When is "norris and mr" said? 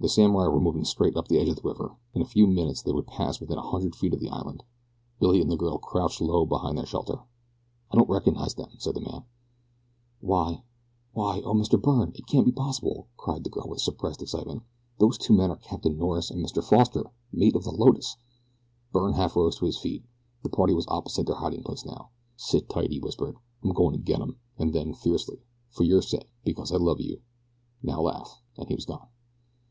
15.96-16.62